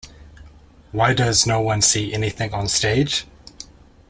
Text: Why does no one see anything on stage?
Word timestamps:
Why 0.91 1.13
does 1.13 1.45
no 1.45 1.61
one 1.61 1.83
see 1.83 2.11
anything 2.11 2.55
on 2.55 2.67
stage? 2.67 3.27